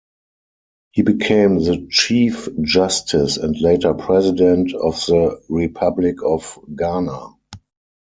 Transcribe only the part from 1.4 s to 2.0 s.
the